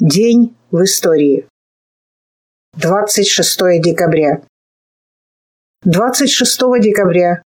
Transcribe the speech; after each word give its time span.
День 0.00 0.56
в 0.70 0.82
истории. 0.84 1.46
26 2.78 3.80
декабря. 3.80 4.40
26 5.84 6.60
декабря 6.80 7.42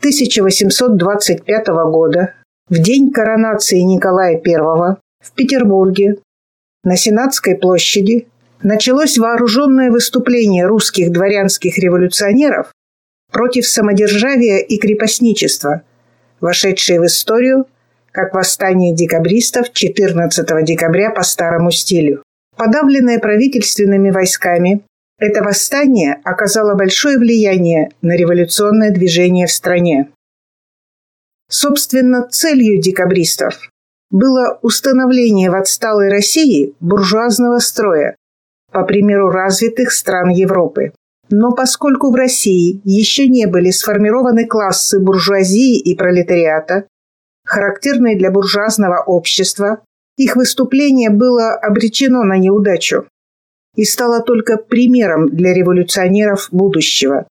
1825 0.00 1.66
года, 1.68 2.34
в 2.68 2.76
день 2.76 3.12
коронации 3.12 3.78
Николая 3.78 4.42
I 4.44 4.96
в 5.20 5.32
Петербурге, 5.32 6.16
на 6.82 6.96
Сенатской 6.96 7.56
площади, 7.56 8.26
началось 8.62 9.16
вооруженное 9.16 9.92
выступление 9.92 10.66
русских 10.66 11.12
дворянских 11.12 11.78
революционеров 11.78 12.72
против 13.30 13.64
самодержавия 13.64 14.58
и 14.58 14.76
крепостничества, 14.76 15.82
вошедшее 16.40 17.00
в 17.00 17.06
историю– 17.06 17.66
как 18.12 18.34
восстание 18.34 18.94
декабристов 18.94 19.72
14 19.72 20.64
декабря 20.64 21.10
по 21.10 21.22
старому 21.22 21.70
стилю. 21.70 22.22
Подавленное 22.56 23.18
правительственными 23.18 24.10
войсками, 24.10 24.82
это 25.18 25.42
восстание 25.42 26.20
оказало 26.24 26.74
большое 26.74 27.18
влияние 27.18 27.90
на 28.02 28.16
революционное 28.16 28.90
движение 28.90 29.46
в 29.46 29.52
стране. 29.52 30.08
Собственно, 31.48 32.26
целью 32.28 32.80
декабристов 32.80 33.70
было 34.10 34.58
установление 34.62 35.50
в 35.50 35.54
отсталой 35.54 36.10
России 36.10 36.74
буржуазного 36.80 37.58
строя, 37.58 38.16
по 38.72 38.84
примеру 38.84 39.30
развитых 39.30 39.92
стран 39.92 40.30
Европы. 40.30 40.92
Но 41.28 41.52
поскольку 41.52 42.10
в 42.10 42.14
России 42.14 42.80
еще 42.84 43.28
не 43.28 43.46
были 43.46 43.70
сформированы 43.70 44.46
классы 44.46 44.98
буржуазии 45.00 45.78
и 45.78 45.94
пролетариата, 45.94 46.86
характерные 47.50 48.16
для 48.16 48.30
буржуазного 48.30 49.02
общества, 49.04 49.82
их 50.16 50.36
выступление 50.36 51.10
было 51.10 51.54
обречено 51.54 52.22
на 52.22 52.38
неудачу 52.38 53.06
и 53.76 53.84
стало 53.84 54.22
только 54.22 54.56
примером 54.56 55.28
для 55.28 55.52
революционеров 55.52 56.48
будущего. 56.52 57.26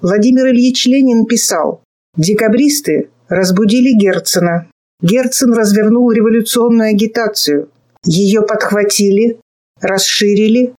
Владимир 0.00 0.48
Ильич 0.48 0.86
Ленин 0.86 1.26
писал, 1.26 1.82
«Декабристы 2.16 3.10
разбудили 3.28 3.92
Герцена. 3.92 4.68
Герцен 5.00 5.52
развернул 5.52 6.10
революционную 6.12 6.90
агитацию. 6.90 7.70
Ее 8.04 8.42
подхватили, 8.42 9.38
расширили, 9.80 10.74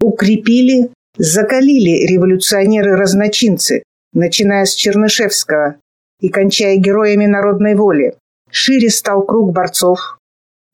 укрепили, 0.00 0.90
закалили 1.18 2.06
революционеры-разночинцы, 2.06 3.82
начиная 4.12 4.64
с 4.64 4.74
Чернышевского, 4.74 5.76
и 6.20 6.28
кончая 6.28 6.76
героями 6.76 7.26
народной 7.26 7.74
воли. 7.74 8.14
Шире 8.50 8.90
стал 8.90 9.22
круг 9.22 9.52
борцов, 9.52 10.18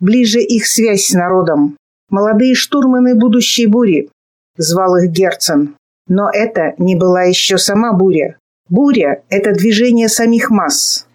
ближе 0.01 0.41
их 0.41 0.67
связь 0.67 1.07
с 1.07 1.15
народом. 1.15 1.77
Молодые 2.09 2.55
штурманы 2.55 3.15
будущей 3.15 3.67
бури, 3.67 4.09
звал 4.57 4.97
их 4.97 5.11
Герцен. 5.11 5.75
Но 6.09 6.31
это 6.33 6.75
не 6.79 6.95
была 6.95 7.23
еще 7.23 7.59
сама 7.59 7.93
буря. 7.93 8.39
Буря– 8.69 9.23
это 9.29 9.53
движение 9.53 10.09
самих 10.09 10.51
масс. 10.51 11.07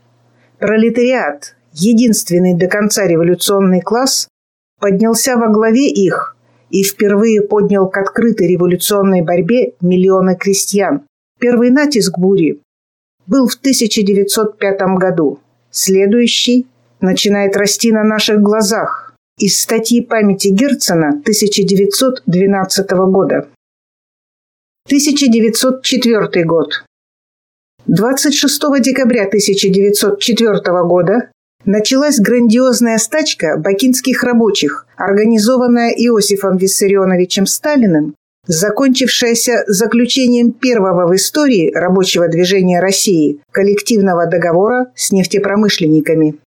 Пролетариат, 0.60 1.56
единственный 1.74 2.56
до 2.56 2.68
конца 2.68 3.08
революционный 3.08 3.82
класс, 3.82 4.28
поднялся 4.80 5.38
во 5.38 5.48
главе 5.48 5.88
их 5.88 6.36
и 6.70 6.84
впервые 6.84 7.42
поднял 7.42 7.90
к 7.90 7.98
открытой 7.98 8.48
революционной 8.48 9.22
борьбе 9.22 9.74
миллионы 9.82 10.36
крестьян. 10.36 11.04
Первый 11.40 11.70
натиск 11.70 12.18
бури 12.18 12.62
был 13.28 13.48
в 13.48 13.56
1905 13.56 14.80
году. 14.98 15.40
Следующий 15.72 16.68
начинает 17.00 17.56
расти 17.56 17.92
на 17.92 18.04
наших 18.04 18.42
глазах 18.42 19.14
из 19.38 19.60
статьи 19.60 20.02
памяти 20.02 20.50
Герцена 20.50 21.10
1912 21.10 22.92
года. 22.92 23.48
1904 24.86 26.46
год. 26.46 26.84
26 27.88 28.62
декабря 28.82 29.26
1904 29.26 30.84
года 30.84 31.32
началась 31.66 32.20
грандиозная 32.20 32.98
стачка 32.98 33.58
бакинских 33.58 34.24
рабочих, 34.24 34.86
организованная 34.98 35.92
Иосифом 35.92 36.58
Виссарионовичем 36.58 37.46
Сталиным 37.46 38.16
закончившаяся 38.48 39.64
заключением 39.68 40.52
первого 40.52 41.08
в 41.08 41.16
истории 41.16 41.72
рабочего 41.74 42.28
движения 42.28 42.80
России 42.80 43.42
коллективного 43.52 44.28
договора 44.28 44.92
с 44.96 45.12
нефтепромышленниками. 45.12 46.40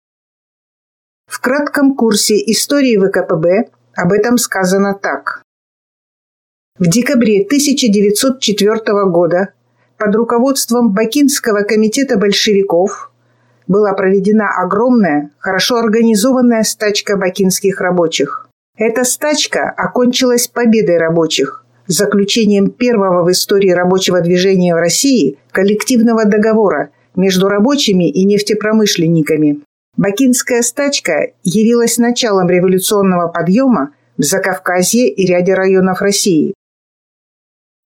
В 1.27 1.41
кратком 1.41 1.95
курсе 1.95 2.35
истории 2.51 2.97
ВКПБ 2.97 3.71
об 3.95 4.13
этом 4.13 4.39
сказано 4.39 4.95
так. 4.95 5.43
В 6.79 6.87
декабре 6.89 7.45
1904 7.45 9.05
года 9.07 9.51
под 9.97 10.15
руководством 10.17 10.93
Бакинского 10.93 11.63
комитета 11.63 12.19
большевиков 12.19 13.13
была 13.69 13.93
проведена 13.95 14.51
огромная, 14.57 15.31
хорошо 15.39 15.77
организованная 15.77 16.65
стачка 16.65 17.17
бакинских 17.17 17.81
рабочих. 17.81 18.49
Эта 18.77 19.05
стачка 19.05 19.71
окончилась 19.71 20.49
победой 20.49 20.99
рабочих, 20.99 21.64
заключением 21.87 22.71
первого 22.71 23.25
в 23.25 23.31
истории 23.31 23.71
рабочего 23.71 24.21
движения 24.21 24.75
в 24.75 24.79
России 24.79 25.39
коллективного 25.51 26.25
договора 26.25 26.91
между 27.17 27.49
рабочими 27.49 28.09
и 28.09 28.25
нефтепромышленниками. 28.25 29.61
Бакинская 29.97 30.63
стачка 30.63 31.29
явилась 31.45 31.99
началом 31.99 32.49
революционного 32.49 33.29
подъема 33.29 33.95
в 34.17 34.23
Закавказье 34.23 35.09
и 35.09 35.27
ряде 35.27 35.55
районов 35.55 36.01
России. 36.01 36.55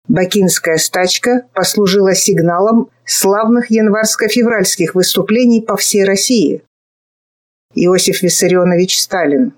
Бакинская 0.10 0.78
стачка 0.78 1.46
послужила 1.54 2.14
сигналом 2.14 2.90
славных 3.06 3.72
январско-февральских 3.72 4.92
выступлений 4.94 5.62
по 5.62 5.78
всей 5.78 6.04
России. 6.04 6.64
Иосиф 7.74 8.22
Виссарионович 8.22 9.00
Сталин 9.00 9.54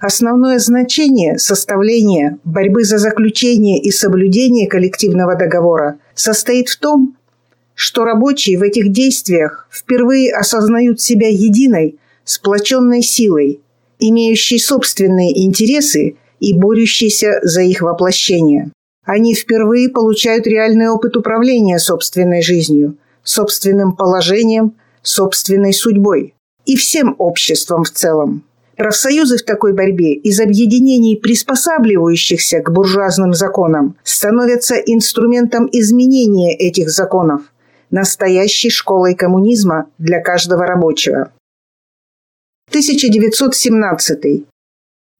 Основное 0.00 0.60
значение 0.60 1.38
составления 1.38 2.38
борьбы 2.44 2.84
за 2.84 2.98
заключение 2.98 3.80
и 3.80 3.90
соблюдение 3.90 4.68
коллективного 4.68 5.34
договора 5.34 5.98
состоит 6.14 6.68
в 6.68 6.78
том, 6.78 7.16
что 7.74 8.04
рабочие 8.04 8.58
в 8.58 8.62
этих 8.62 8.92
действиях 8.92 9.68
впервые 9.72 10.32
осознают 10.32 11.00
себя 11.00 11.28
единой, 11.28 11.98
сплоченной 12.22 13.02
силой, 13.02 13.60
имеющей 13.98 14.60
собственные 14.60 15.44
интересы 15.44 16.16
и 16.38 16.54
борющейся 16.56 17.40
за 17.42 17.62
их 17.62 17.80
воплощение. 17.80 18.70
Они 19.04 19.34
впервые 19.34 19.88
получают 19.88 20.46
реальный 20.46 20.90
опыт 20.90 21.16
управления 21.16 21.80
собственной 21.80 22.42
жизнью, 22.42 22.98
собственным 23.24 23.96
положением, 23.96 24.74
собственной 25.02 25.72
судьбой 25.72 26.34
и 26.66 26.76
всем 26.76 27.16
обществом 27.18 27.82
в 27.82 27.90
целом. 27.90 28.44
Профсоюзы 28.78 29.38
в 29.38 29.42
такой 29.42 29.72
борьбе 29.72 30.14
из 30.14 30.38
объединений, 30.38 31.16
приспосабливающихся 31.16 32.60
к 32.60 32.70
буржуазным 32.70 33.34
законам, 33.34 33.96
становятся 34.04 34.76
инструментом 34.76 35.68
изменения 35.72 36.56
этих 36.56 36.88
законов, 36.88 37.42
настоящей 37.90 38.70
школой 38.70 39.16
коммунизма 39.16 39.90
для 39.98 40.20
каждого 40.20 40.64
рабочего. 40.64 41.32
1917. 42.68 44.46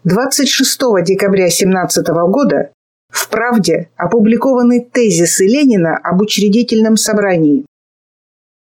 26 0.04 0.80
декабря 1.04 1.50
17 1.50 2.06
года 2.28 2.70
в 3.10 3.28
«Правде» 3.28 3.90
опубликованы 3.96 4.84
тезисы 4.84 5.46
Ленина 5.46 5.96
об 5.96 6.20
учредительном 6.20 6.96
собрании. 6.96 7.66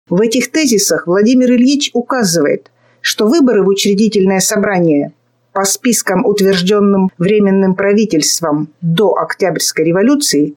В 0.07 0.21
этих 0.21 0.51
тезисах 0.51 1.07
Владимир 1.07 1.53
Ильич 1.53 1.89
указывает, 1.93 2.69
что 3.05 3.27
выборы 3.27 3.63
в 3.63 3.67
учредительное 3.67 4.39
собрание 4.39 5.13
по 5.53 5.63
спискам, 5.63 6.25
утвержденным 6.25 7.11
Временным 7.19 7.75
правительством 7.75 8.69
до 8.81 9.13
Октябрьской 9.13 9.85
революции, 9.85 10.55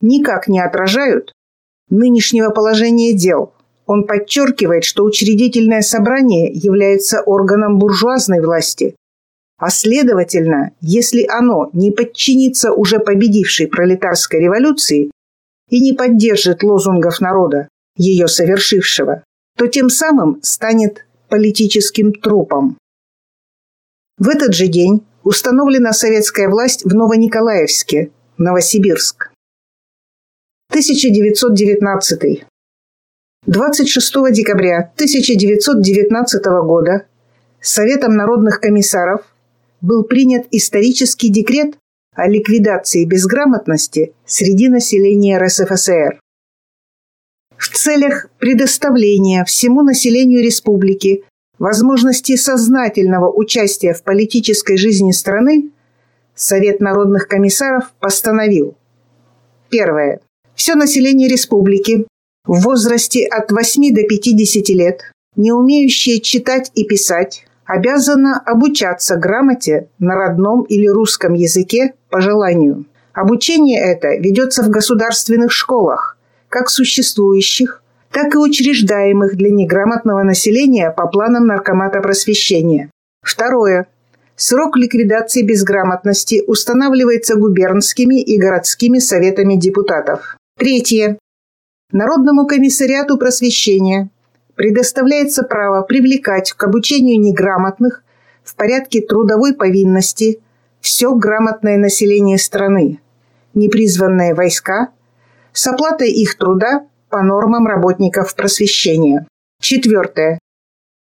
никак 0.00 0.46
не 0.46 0.60
отражают 0.60 1.32
нынешнего 1.90 2.50
положения 2.50 3.12
дел. 3.12 3.52
Он 3.86 4.06
подчеркивает, 4.06 4.84
что 4.84 5.02
учредительное 5.02 5.82
собрание 5.82 6.52
является 6.52 7.22
органом 7.22 7.80
буржуазной 7.80 8.40
власти, 8.40 8.94
а 9.58 9.68
следовательно, 9.68 10.70
если 10.80 11.26
оно 11.28 11.70
не 11.72 11.90
подчинится 11.90 12.72
уже 12.72 13.00
победившей 13.00 13.66
пролетарской 13.66 14.38
революции 14.38 15.10
и 15.68 15.80
не 15.80 15.92
поддержит 15.92 16.62
лозунгов 16.62 17.20
народа, 17.20 17.68
ее 17.96 18.28
совершившего, 18.28 19.24
то 19.58 19.66
тем 19.66 19.90
самым 19.90 20.38
станет 20.42 21.04
политическим 21.30 22.12
трупом. 22.12 22.76
В 24.18 24.28
этот 24.28 24.54
же 24.54 24.66
день 24.66 25.06
установлена 25.22 25.92
советская 25.92 26.48
власть 26.48 26.84
в 26.84 26.94
Новониколаевске, 26.94 28.10
Новосибирск. 28.36 29.30
1919. 30.70 32.44
26 33.46 34.14
декабря 34.32 34.92
1919 34.96 36.44
года 36.64 37.06
Советом 37.60 38.16
народных 38.16 38.60
комиссаров 38.60 39.22
был 39.82 40.04
принят 40.04 40.46
исторический 40.50 41.28
декрет 41.28 41.76
о 42.14 42.26
ликвидации 42.26 43.04
безграмотности 43.04 44.14
среди 44.24 44.68
населения 44.68 45.38
РСФСР. 45.38 46.20
В 47.60 47.68
целях 47.68 48.28
предоставления 48.38 49.44
всему 49.44 49.82
населению 49.82 50.42
республики 50.42 51.24
возможности 51.58 52.34
сознательного 52.36 53.30
участия 53.30 53.92
в 53.92 54.02
политической 54.02 54.78
жизни 54.78 55.12
страны 55.12 55.70
Совет 56.34 56.80
народных 56.80 57.28
комиссаров 57.28 57.92
постановил. 58.00 58.78
Первое. 59.68 60.20
Все 60.54 60.74
население 60.74 61.28
республики 61.28 62.06
в 62.46 62.62
возрасте 62.62 63.26
от 63.26 63.52
8 63.52 63.94
до 63.94 64.04
50 64.04 64.68
лет, 64.70 65.02
не 65.36 65.52
умеющее 65.52 66.18
читать 66.20 66.70
и 66.74 66.84
писать, 66.84 67.44
обязано 67.66 68.40
обучаться 68.40 69.16
грамоте 69.16 69.88
на 69.98 70.14
родном 70.14 70.62
или 70.62 70.86
русском 70.86 71.34
языке 71.34 71.92
по 72.08 72.22
желанию. 72.22 72.86
Обучение 73.12 73.82
это 73.82 74.16
ведется 74.16 74.62
в 74.62 74.70
государственных 74.70 75.52
школах, 75.52 76.09
как 76.50 76.68
существующих, 76.68 77.82
так 78.10 78.34
и 78.34 78.38
учреждаемых 78.38 79.36
для 79.36 79.50
неграмотного 79.50 80.24
населения 80.24 80.90
по 80.90 81.06
планам 81.06 81.46
Наркомата 81.46 82.00
просвещения. 82.00 82.90
Второе. 83.22 83.86
Срок 84.36 84.76
ликвидации 84.76 85.42
безграмотности 85.42 86.42
устанавливается 86.46 87.36
губернскими 87.36 88.20
и 88.20 88.36
городскими 88.36 88.98
советами 88.98 89.54
депутатов. 89.54 90.36
Третье. 90.58 91.18
Народному 91.92 92.46
комиссариату 92.46 93.16
просвещения 93.16 94.10
предоставляется 94.56 95.42
право 95.44 95.82
привлекать 95.82 96.52
к 96.52 96.64
обучению 96.64 97.20
неграмотных 97.20 98.02
в 98.42 98.56
порядке 98.56 99.02
трудовой 99.02 99.54
повинности 99.54 100.40
все 100.80 101.14
грамотное 101.14 101.76
население 101.76 102.38
страны, 102.38 103.00
непризванные 103.54 104.34
войска, 104.34 104.88
с 105.52 105.66
оплатой 105.66 106.10
их 106.10 106.36
труда 106.36 106.86
по 107.08 107.22
нормам 107.22 107.66
работников 107.66 108.34
просвещения. 108.34 109.26
Четвертое. 109.60 110.38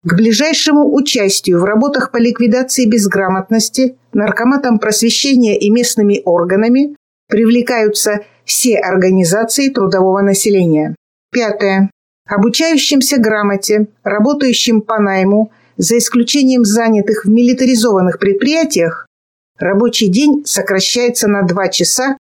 К 0.06 0.14
ближайшему 0.14 0.94
участию 0.94 1.60
в 1.60 1.64
работах 1.64 2.12
по 2.12 2.18
ликвидации 2.18 2.86
безграмотности 2.86 3.98
наркоматом 4.14 4.78
просвещения 4.78 5.58
и 5.58 5.72
местными 5.72 6.22
органами 6.26 6.96
привлекаются 7.28 8.20
все 8.44 8.78
организации 8.78 9.70
трудового 9.70 10.22
населения. 10.22 10.96
Пятое. 11.32 11.90
Обучающимся 12.28 13.18
грамоте, 13.18 13.88
работающим 14.04 14.82
по 14.82 15.00
найму, 15.00 15.52
за 15.78 15.98
исключением 15.98 16.66
занятых 16.66 17.26
в 17.26 17.30
милитаризованных 17.30 18.20
предприятиях, 18.20 19.08
рабочий 19.58 20.08
день 20.08 20.44
сокращается 20.46 21.28
на 21.28 21.44
2 21.44 21.68
часа 21.70 22.18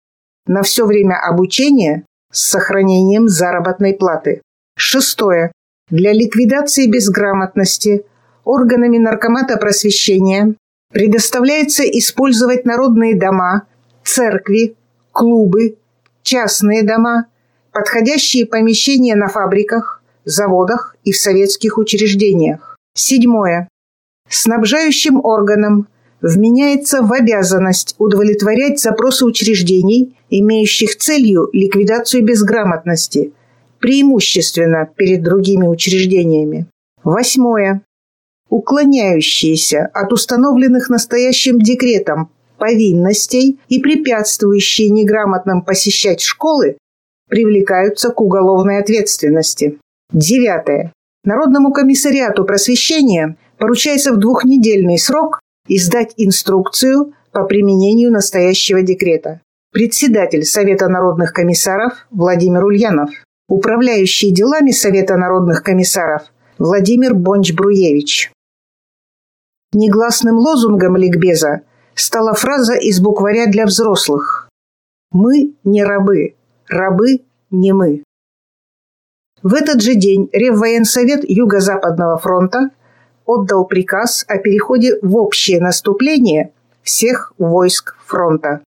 на 0.47 0.63
все 0.63 0.87
время 0.87 1.17
обучения 1.17 2.05
с 2.33 2.43
сохранением 2.49 3.29
заработной 3.29 3.95
платы. 3.95 4.43
Шестое. 4.77 5.53
Для 5.91 6.13
ликвидации 6.13 6.87
безграмотности 6.87 8.05
органами 8.45 8.99
наркомата 8.99 9.57
просвещения 9.57 10.55
предоставляется 10.93 11.83
использовать 11.85 12.65
народные 12.65 13.19
дома, 13.19 13.67
церкви, 14.03 14.77
клубы, 15.13 15.77
частные 16.23 16.83
дома, 16.83 17.27
подходящие 17.73 18.47
помещения 18.47 19.15
на 19.15 19.29
фабриках, 19.29 20.03
заводах 20.25 20.97
и 21.05 21.13
в 21.13 21.17
советских 21.17 21.79
учреждениях. 21.79 22.77
Седьмое. 22.95 23.69
Снабжающим 24.29 25.21
органам 25.25 25.89
вменяется 26.23 27.03
в 27.03 27.13
обязанность 27.13 27.95
удовлетворять 27.99 28.81
запросы 28.81 29.27
учреждений, 29.27 30.17
имеющих 30.39 30.97
целью 30.97 31.49
ликвидацию 31.53 32.25
безграмотности, 32.25 33.33
преимущественно 33.79 34.89
перед 34.97 35.23
другими 35.23 35.67
учреждениями. 35.67 36.67
Восьмое. 37.03 37.83
Уклоняющиеся 38.49 39.91
от 39.93 40.13
установленных 40.13 40.89
настоящим 40.89 41.59
декретом 41.59 42.31
повинностей 42.59 43.59
и 43.69 43.81
препятствующие 43.81 44.91
неграмотным 44.91 45.63
посещать 45.63 46.21
школы 46.21 46.79
привлекаются 47.29 48.11
к 48.11 48.21
уголовной 48.21 48.79
ответственности. 48.79 49.79
Девятое. 50.13 50.93
Народному 51.25 51.73
комиссариату 51.73 52.45
просвещения 52.45 53.37
поручается 53.59 54.13
в 54.13 54.19
двухнедельный 54.19 54.99
срок 54.99 55.41
издать 55.69 56.13
инструкцию 56.17 57.15
по 57.33 57.45
применению 57.45 58.13
настоящего 58.13 58.83
декрета. 58.83 59.41
Председатель 59.75 60.45
Совета 60.45 60.89
народных 60.89 61.33
комиссаров 61.33 62.07
Владимир 62.13 62.65
Ульянов. 62.65 63.11
Управляющий 63.49 64.31
делами 64.31 64.71
Совета 64.71 65.17
народных 65.17 65.65
комиссаров 65.65 66.33
Владимир 66.59 67.13
Бонч-Бруевич. 67.13 68.31
Негласным 69.73 70.37
лозунгом 70.37 70.97
ликбеза 70.97 71.63
стала 71.97 72.35
фраза 72.35 72.75
из 72.75 73.01
букваря 73.01 73.47
для 73.47 73.67
взрослых 73.67 74.49
«Мы 75.11 75.55
не 75.65 75.83
рабы, 75.83 76.37
рабы 76.69 77.23
не 77.51 77.73
мы». 77.73 78.05
В 79.43 79.55
этот 79.55 79.83
же 79.83 79.97
день 79.97 80.31
Реввоенсовет 80.33 81.29
Юго-Западного 81.29 82.19
фронта 82.19 82.71
отдал 83.27 83.67
приказ 83.67 84.25
о 84.29 84.39
переходе 84.39 85.01
в 85.03 85.17
общее 85.17 85.61
наступление 85.61 86.53
всех 86.85 87.33
войск 87.39 87.97
фронта. 88.07 88.63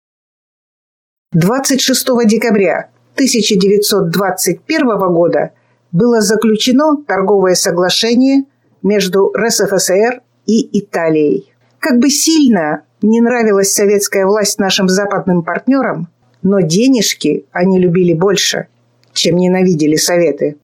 26 1.34 2.06
декабря 2.26 2.90
1921 3.14 4.98
года 5.12 5.50
было 5.90 6.20
заключено 6.20 6.96
торговое 7.08 7.54
соглашение 7.56 8.44
между 8.84 9.32
РСФСР 9.36 10.22
и 10.46 10.78
Италией. 10.78 11.52
Как 11.80 11.98
бы 11.98 12.08
сильно 12.08 12.84
не 13.02 13.20
нравилась 13.20 13.72
советская 13.72 14.26
власть 14.26 14.60
нашим 14.60 14.88
западным 14.88 15.42
партнерам, 15.42 16.06
но 16.42 16.60
денежки 16.60 17.46
они 17.50 17.80
любили 17.80 18.12
больше, 18.12 18.68
чем 19.12 19.34
ненавидели 19.36 19.96
Советы. 19.96 20.56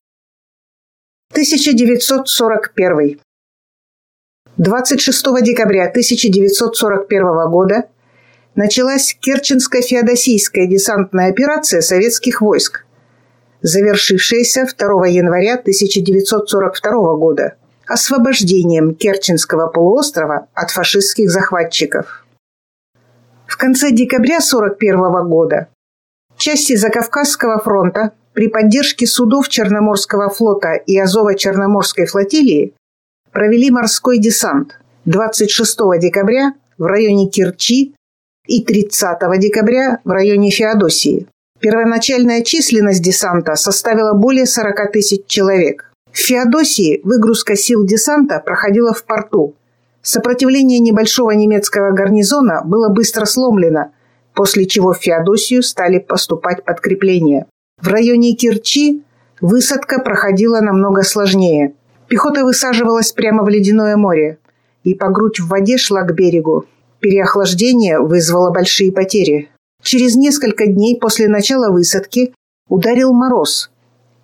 1941. 1.32 3.19
26 4.56 5.26
декабря 5.43 5.88
1941 5.88 7.50
года 7.50 7.89
началась 8.55 9.17
Керченско-Феодосийская 9.21 10.67
десантная 10.67 11.31
операция 11.31 11.81
советских 11.81 12.41
войск, 12.41 12.85
завершившаяся 13.63 14.67
2 14.79 15.07
января 15.09 15.55
1942 15.55 17.15
года 17.17 17.57
освобождением 17.87 18.95
Керченского 18.95 19.67
полуострова 19.67 20.47
от 20.55 20.71
фашистских 20.71 21.29
захватчиков. 21.29 22.25
В 23.47 23.57
конце 23.57 23.91
декабря 23.91 24.37
1941 24.37 25.29
года 25.29 25.69
части 26.37 26.77
Закавказского 26.77 27.59
фронта 27.59 28.13
при 28.33 28.47
поддержке 28.47 29.07
судов 29.07 29.49
Черноморского 29.49 30.31
флота 30.31 30.75
и 30.75 30.99
Азово-Черноморской 31.01 32.07
флотилии 32.07 32.75
провели 33.33 33.71
морской 33.73 34.19
десант 34.19 34.79
26 35.05 35.79
декабря 35.99 36.55
в 36.79 36.85
районе 36.85 37.29
Керчи 37.29 37.95
и 38.51 38.65
30 38.65 39.19
декабря 39.39 40.01
в 40.05 40.11
районе 40.11 40.51
Феодосии. 40.51 41.27
Первоначальная 41.61 42.43
численность 42.43 43.03
десанта 43.03 43.55
составила 43.55 44.13
более 44.13 44.47
40 44.47 44.93
тысяч 44.93 45.27
человек. 45.27 45.91
В 46.13 46.19
Феодосии 46.19 47.01
выгрузка 47.05 47.55
сил 47.57 47.87
десанта 47.87 48.43
проходила 48.45 48.93
в 48.93 49.05
порту, 49.05 49.55
Сопротивление 50.03 50.79
небольшого 50.79 51.33
немецкого 51.33 51.93
гарнизона 51.93 52.63
было 52.65 52.89
быстро 52.89 53.27
сломлено, 53.27 53.93
после 54.35 54.67
чего 54.67 54.93
в 54.95 54.99
Феодосию 54.99 55.63
стали 55.63 55.99
поступать 55.99 56.65
подкрепления. 56.65 57.47
В 57.81 57.89
районе 57.89 58.35
Кирчи 58.35 59.03
высадка 59.43 60.01
проходила 60.01 60.61
намного 60.61 61.03
сложнее. 61.03 61.75
Пехота 62.09 62.45
высаживалась 62.45 63.13
прямо 63.13 63.45
в 63.45 63.49
ледяное 63.49 63.97
море 63.97 64.39
и 64.85 64.95
по 64.95 65.11
грудь 65.11 65.39
в 65.39 65.49
воде 65.49 65.77
шла 65.77 66.03
к 66.03 66.15
берегу. 66.15 66.65
Переохлаждение 67.01 67.99
вызвало 67.99 68.51
большие 68.51 68.93
потери. 68.93 69.49
Через 69.83 70.17
несколько 70.17 70.67
дней 70.67 70.99
после 71.01 71.29
начала 71.29 71.71
высадки 71.71 72.35
ударил 72.69 73.13
мороз, 73.13 73.71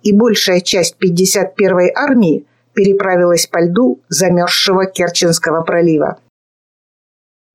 и 0.03 0.13
большая 0.13 0.61
часть 0.61 0.95
51-й 1.01 1.91
армии 1.95 2.45
переправилась 2.73 3.47
по 3.47 3.59
льду 3.63 3.99
замерзшего 4.09 4.85
Керченского 4.85 5.63
пролива. 5.63 6.19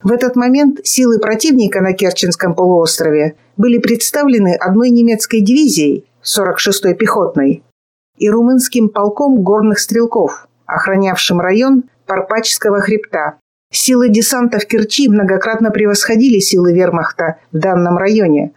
В 0.02 0.10
этот 0.10 0.34
момент 0.34 0.80
силы 0.82 1.20
противника 1.20 1.80
на 1.80 1.92
Керченском 1.92 2.56
полуострове 2.56 3.36
были 3.56 3.78
представлены 3.78 4.56
одной 4.56 4.90
немецкой 4.90 5.40
дивизией, 5.40 6.04
46-й 6.24 6.94
пехотной, 6.94 7.62
и 8.18 8.28
румынским 8.28 8.88
полком 8.88 9.42
горных 9.42 9.78
стрелков, 9.78 10.48
охранявшим 10.66 11.40
район 11.40 11.84
Парпачского 12.06 12.80
хребта. 12.80 13.38
Силы 13.74 14.10
десанта 14.10 14.58
в 14.58 14.66
Керчи 14.66 15.08
многократно 15.08 15.70
превосходили 15.70 16.40
силы 16.40 16.74
вермахта 16.74 17.36
в 17.52 17.58
данном 17.58 17.96
районе. 17.96 18.52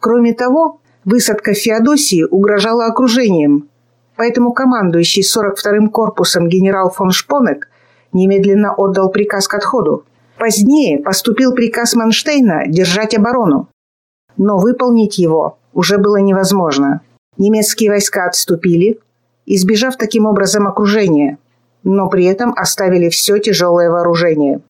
Кроме 0.00 0.34
того, 0.34 0.80
высадка 1.04 1.52
в 1.52 1.58
Феодосии 1.58 2.24
угрожала 2.24 2.86
окружением, 2.86 3.68
поэтому 4.16 4.52
командующий 4.52 5.22
42-м 5.22 5.90
корпусом 5.90 6.48
генерал 6.48 6.90
фон 6.90 7.12
Шпонек 7.12 7.68
немедленно 8.12 8.74
отдал 8.74 9.10
приказ 9.10 9.46
к 9.46 9.54
отходу. 9.54 10.04
Позднее 10.38 10.98
поступил 10.98 11.54
приказ 11.54 11.94
Манштейна 11.94 12.66
держать 12.66 13.14
оборону, 13.14 13.68
но 14.36 14.58
выполнить 14.58 15.18
его 15.18 15.56
уже 15.72 15.98
было 15.98 16.16
невозможно. 16.16 17.00
Немецкие 17.36 17.90
войска 17.90 18.24
отступили, 18.24 18.98
избежав 19.46 19.96
таким 19.96 20.26
образом 20.26 20.66
окружения– 20.66 21.38
но 21.88 22.06
при 22.10 22.26
этом 22.26 22.52
оставили 22.54 23.08
все 23.08 23.38
тяжелое 23.38 23.90
вооружение. 23.90 24.60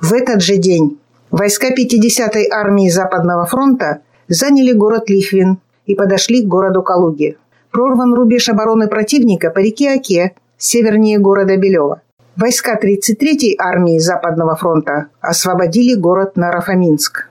В 0.00 0.12
этот 0.12 0.42
же 0.42 0.56
день 0.56 0.98
войска 1.30 1.68
50-й 1.68 2.50
армии 2.50 2.90
Западного 2.90 3.46
фронта 3.46 4.02
заняли 4.26 4.72
город 4.72 5.08
Лихвин 5.08 5.58
и 5.86 5.94
подошли 5.94 6.42
к 6.42 6.48
городу 6.48 6.82
Калуги. 6.82 7.38
Прорван 7.70 8.14
рубеж 8.14 8.48
обороны 8.48 8.88
противника 8.88 9.50
по 9.50 9.60
реке 9.60 9.92
Оке, 9.92 10.34
севернее 10.58 11.20
города 11.20 11.56
Белева. 11.56 12.02
Войска 12.34 12.76
33-й 12.82 13.56
армии 13.56 14.00
Западного 14.00 14.56
фронта 14.56 15.06
освободили 15.20 15.94
город 15.94 16.36
Нарафаминск. 16.36 17.30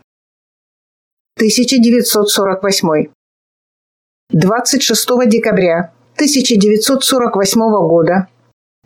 1948. 1.38 3.08
26 4.30 5.10
декабря 5.28 5.92
1948 6.16 7.60
года 7.88 8.28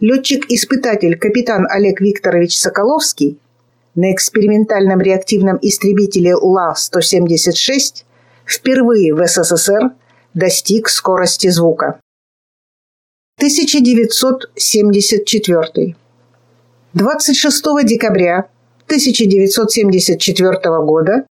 Летчик-испытатель 0.02 1.18
капитан 1.18 1.66
Олег 1.70 2.00
Викторович 2.00 2.58
Соколовский 2.58 3.38
на 3.96 4.14
экспериментальном 4.14 5.02
реактивном 5.02 5.60
истребителе 5.62 6.36
Ла-176 6.36 8.06
впервые 8.46 9.14
в 9.14 9.28
СССР 9.28 9.92
достиг 10.34 10.88
скорости 10.88 11.50
звука. 11.50 12.00
1974. 13.40 15.96
26 16.94 17.66
декабря 17.84 18.50
1974 18.86 20.60
года 20.86 21.26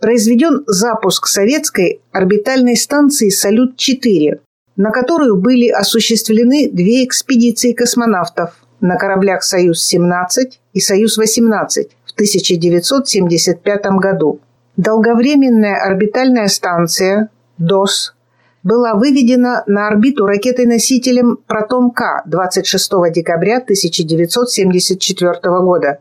произведен 0.00 0.64
запуск 0.66 1.28
советской 1.28 2.00
орбитальной 2.10 2.76
станции 2.76 3.28
«Салют-4» 3.28 4.40
на 4.78 4.90
которую 4.90 5.36
были 5.36 5.68
осуществлены 5.68 6.70
две 6.70 7.04
экспедиции 7.04 7.72
космонавтов 7.72 8.54
на 8.80 8.96
кораблях 8.96 9.42
«Союз-17» 9.42 10.52
и 10.72 10.80
«Союз-18» 10.80 11.90
в 12.06 12.12
1975 12.12 13.86
году. 13.98 14.38
Долговременная 14.76 15.82
орбитальная 15.84 16.46
станция 16.46 17.28
«ДОС» 17.58 18.14
была 18.62 18.94
выведена 18.94 19.64
на 19.66 19.88
орбиту 19.88 20.26
ракетой-носителем 20.26 21.38
«Протон-К» 21.48 22.22
26 22.26 22.92
декабря 23.12 23.56
1974 23.56 25.40
года. 25.60 25.98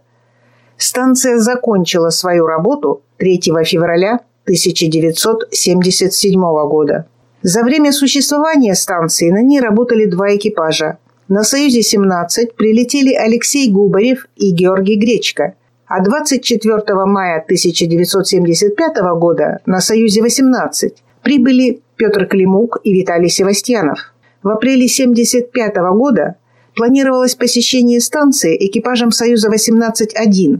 Станция 0.77 1.39
закончила 1.39 2.11
свою 2.11 2.45
работу 2.45 3.01
3 3.17 3.41
февраля 3.65 4.19
1977 4.45 6.39
года. 6.69 7.07
За 7.47 7.63
время 7.63 7.93
существования 7.93 8.75
станции 8.75 9.31
на 9.31 9.41
ней 9.41 9.61
работали 9.61 10.03
два 10.03 10.35
экипажа. 10.35 10.97
На 11.29 11.43
«Союзе-17» 11.43 12.55
прилетели 12.57 13.13
Алексей 13.13 13.71
Губарев 13.71 14.27
и 14.35 14.51
Георгий 14.51 14.97
Гречко, 14.97 15.53
а 15.85 16.03
24 16.03 17.05
мая 17.05 17.41
1975 17.41 18.97
года 19.17 19.61
на 19.65 19.79
«Союзе-18» 19.79 20.91
прибыли 21.23 21.79
Петр 21.95 22.25
Климук 22.25 22.81
и 22.83 22.93
Виталий 22.93 23.29
Севастьянов. 23.29 24.13
В 24.43 24.49
апреле 24.49 24.87
1975 24.87 25.77
года 25.95 26.35
планировалось 26.75 27.35
посещение 27.35 28.01
станции 28.01 28.57
экипажем 28.59 29.11
«Союза-18-1» 29.11 30.59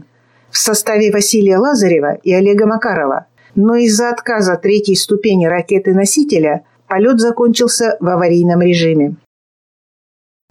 в 0.50 0.56
составе 0.56 1.12
Василия 1.12 1.58
Лазарева 1.58 2.14
и 2.22 2.32
Олега 2.32 2.64
Макарова– 2.64 3.26
но 3.58 3.74
из-за 3.74 4.10
отказа 4.10 4.56
третьей 4.56 4.94
ступени 4.94 5.46
ракеты-носителя 5.46 6.62
полет 6.88 7.20
закончился 7.20 7.96
в 8.00 8.08
аварийном 8.08 8.62
режиме. 8.62 9.16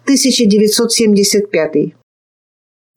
1975. 0.04 1.94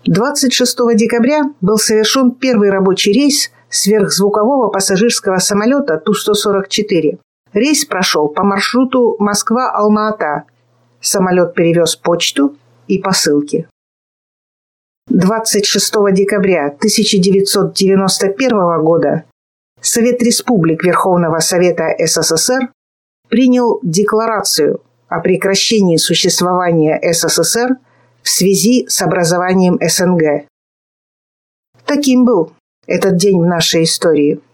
26 0.06 0.78
декабря 0.96 1.44
был 1.60 1.78
совершен 1.78 2.32
первый 2.32 2.70
рабочий 2.70 3.12
рейс 3.12 3.52
сверхзвукового 3.70 4.70
пассажирского 4.70 5.38
самолета 5.38 5.98
Ту-144. 5.98 7.20
Рейс 7.54 7.86
прошел 7.86 8.30
по 8.30 8.44
маршруту 8.44 9.16
Москва-Алма-Ата. 9.20 10.44
Самолет 11.02 11.54
перевез 11.54 11.96
почту 11.96 12.56
и 12.88 13.00
посылки. 13.00 13.68
26 15.08 15.94
декабря 16.14 16.68
1991 16.68 18.84
года 18.84 19.26
Совет 19.82 20.22
Республик 20.22 20.84
Верховного 20.84 21.40
Совета 21.40 21.90
СССР 21.98 22.70
принял 23.32 23.80
декларацию 23.82 24.82
о 25.08 25.22
прекращении 25.22 25.96
существования 25.96 27.00
СССР 27.02 27.78
в 28.22 28.30
связи 28.30 28.86
с 28.88 29.02
образованием 29.02 29.80
СНГ. 29.82 30.46
Таким 31.86 32.26
был 32.26 32.52
этот 32.86 33.16
день 33.16 33.40
в 33.40 33.46
нашей 33.46 33.84
истории– 33.84 34.42